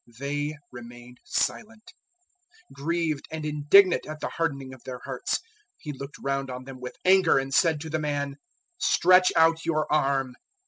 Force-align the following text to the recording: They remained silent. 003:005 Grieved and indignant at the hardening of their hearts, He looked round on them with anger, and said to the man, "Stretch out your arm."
They 0.19 0.57
remained 0.71 1.19
silent. 1.23 1.93
003:005 2.71 2.73
Grieved 2.73 3.27
and 3.29 3.45
indignant 3.45 4.07
at 4.07 4.19
the 4.19 4.29
hardening 4.29 4.73
of 4.73 4.83
their 4.83 4.97
hearts, 5.05 5.39
He 5.77 5.91
looked 5.93 6.17
round 6.17 6.49
on 6.49 6.63
them 6.63 6.79
with 6.79 6.95
anger, 7.05 7.37
and 7.37 7.53
said 7.53 7.79
to 7.81 7.89
the 7.91 7.99
man, 7.99 8.37
"Stretch 8.79 9.31
out 9.35 9.63
your 9.63 9.85
arm." 9.93 10.33